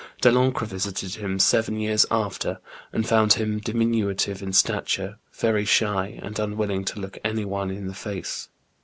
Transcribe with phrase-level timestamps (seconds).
[0.21, 2.59] Delancre visited him seven years after,
[2.91, 7.85] and found him diminutive in stature, very shy, and unwilling to look any one in
[7.85, 8.49] the face.